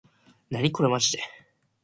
[0.49, 1.19] なにこれまじで